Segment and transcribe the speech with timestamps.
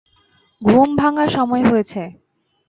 [0.61, 2.01] ঘুম ভাঙ্গার সময় হয়েছে।